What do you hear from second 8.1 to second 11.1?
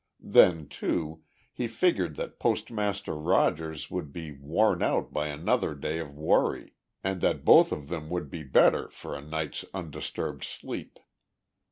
be the better for a night's undisturbed sleep.